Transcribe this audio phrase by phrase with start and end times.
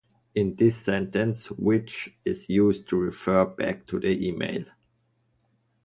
[0.33, 4.65] In this sentence, "which" is used to refer back to the e-mail.